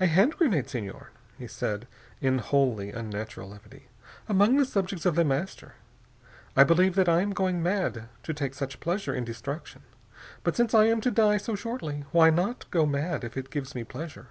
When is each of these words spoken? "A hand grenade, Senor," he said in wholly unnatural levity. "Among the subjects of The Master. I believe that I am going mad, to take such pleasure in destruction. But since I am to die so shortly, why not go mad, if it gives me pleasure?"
"A 0.00 0.06
hand 0.06 0.38
grenade, 0.38 0.70
Senor," 0.70 1.10
he 1.36 1.46
said 1.46 1.86
in 2.22 2.38
wholly 2.38 2.92
unnatural 2.92 3.50
levity. 3.50 3.88
"Among 4.26 4.56
the 4.56 4.64
subjects 4.64 5.04
of 5.04 5.16
The 5.16 5.22
Master. 5.26 5.74
I 6.56 6.64
believe 6.64 6.94
that 6.94 7.10
I 7.10 7.20
am 7.20 7.34
going 7.34 7.62
mad, 7.62 8.08
to 8.22 8.32
take 8.32 8.54
such 8.54 8.80
pleasure 8.80 9.14
in 9.14 9.22
destruction. 9.26 9.82
But 10.44 10.56
since 10.56 10.72
I 10.72 10.86
am 10.86 11.02
to 11.02 11.10
die 11.10 11.36
so 11.36 11.56
shortly, 11.56 12.06
why 12.10 12.30
not 12.30 12.70
go 12.70 12.86
mad, 12.86 13.22
if 13.22 13.36
it 13.36 13.50
gives 13.50 13.74
me 13.74 13.84
pleasure?" 13.84 14.28